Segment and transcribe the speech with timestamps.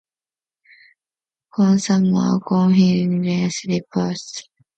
[1.53, 4.49] Consumer Confidence Reports